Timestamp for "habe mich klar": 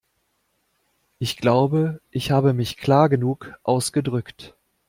2.31-3.07